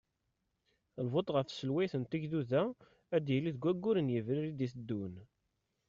[1.05, 2.63] Lvot ɣef tselwayt n tegduda
[3.15, 5.13] ad d-yili deg waggur n Yebrir id-teddun.